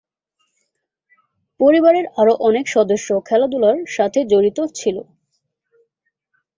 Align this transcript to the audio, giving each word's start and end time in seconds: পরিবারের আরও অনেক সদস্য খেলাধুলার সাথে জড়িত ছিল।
পরিবারের 1.59 2.05
আরও 2.19 2.33
অনেক 2.47 2.65
সদস্য 2.75 3.07
খেলাধুলার 3.27 3.77
সাথে 3.95 4.19
জড়িত 4.31 4.59
ছিল। 4.75 4.97